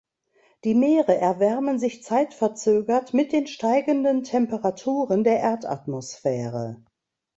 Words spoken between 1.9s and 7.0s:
zeitverzögert mit den steigenden Temperaturen der Erdatmosphäre.